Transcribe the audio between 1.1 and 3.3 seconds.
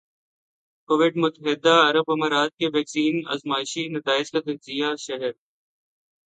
متحدہ عرب امارات کے ویکسین